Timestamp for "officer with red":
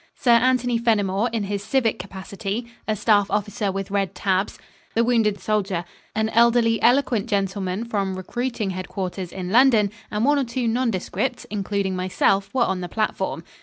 3.29-4.15